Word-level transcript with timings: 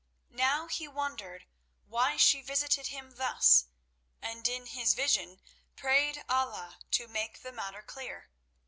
Now 0.33 0.65
he 0.65 0.87
wondered 0.87 1.45
why 1.85 2.17
she 2.17 2.41
visited 2.41 2.87
him 2.87 3.17
thus, 3.17 3.65
and 4.19 4.47
in 4.47 4.65
his 4.65 4.95
vision 4.95 5.39
prayed 5.75 6.23
Allah 6.27 6.79
to 6.89 7.07
make 7.07 7.43
the 7.43 7.51
matter 7.51 7.83
clear. 7.83 8.31